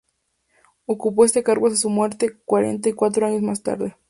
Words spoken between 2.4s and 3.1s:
cuarenta y